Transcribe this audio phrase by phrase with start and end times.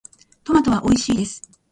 [0.43, 1.43] トマトはおいしいです。